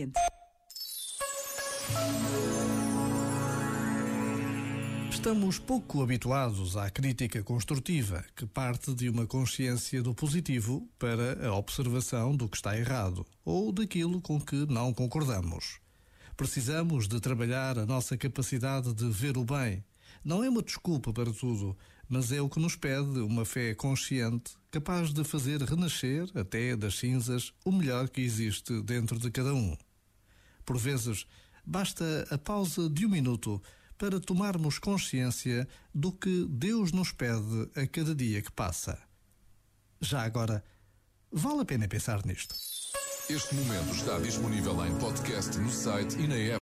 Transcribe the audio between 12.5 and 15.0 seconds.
está errado ou daquilo com que não